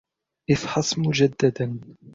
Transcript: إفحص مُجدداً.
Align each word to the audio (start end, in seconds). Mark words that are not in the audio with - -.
إفحص 0.51 0.97
مُجدداً. 0.99 1.79